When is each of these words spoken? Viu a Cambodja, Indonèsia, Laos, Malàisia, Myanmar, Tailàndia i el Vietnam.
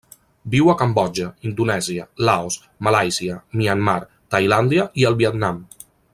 Viu 0.53 0.69
a 0.71 0.75
Cambodja, 0.77 1.27
Indonèsia, 1.49 2.05
Laos, 2.29 2.57
Malàisia, 2.89 3.37
Myanmar, 3.61 3.99
Tailàndia 4.37 4.89
i 5.03 5.07
el 5.11 5.19
Vietnam. 5.23 5.63